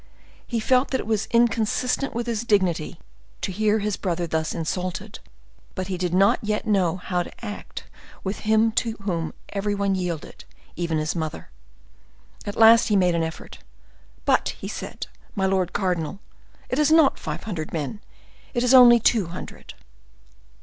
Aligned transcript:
He 0.47 0.59
felt 0.59 0.89
that 0.89 0.99
it 0.99 1.05
was 1.05 1.27
inconsistent 1.29 2.15
with 2.15 2.25
his 2.25 2.43
dignity 2.43 2.99
to 3.41 3.51
hear 3.51 3.77
his 3.77 3.97
brother 3.97 4.25
thus 4.25 4.55
insulted, 4.55 5.19
but 5.75 5.89
he 5.89 5.97
did 5.99 6.11
not 6.11 6.39
yet 6.41 6.65
know 6.65 6.97
how 6.97 7.21
to 7.21 7.45
act 7.45 7.83
with 8.23 8.39
him 8.39 8.71
to 8.81 8.93
whom 9.03 9.31
every 9.49 9.75
one 9.75 9.93
yielded, 9.93 10.43
even 10.75 10.97
his 10.97 11.15
mother. 11.15 11.51
At 12.47 12.55
last 12.55 12.87
he 12.87 12.95
made 12.95 13.13
an 13.13 13.21
effort. 13.21 13.59
"But," 14.25 14.55
said 14.67 15.05
he, 15.11 15.19
"my 15.35 15.45
lord 15.45 15.71
cardinal, 15.71 16.19
it 16.67 16.79
is 16.79 16.89
not 16.91 17.19
five 17.19 17.43
hundred 17.43 17.71
men, 17.71 18.01
it 18.55 18.63
is 18.63 18.73
only 18.73 18.99
two 18.99 19.27
hundred." 19.27 19.75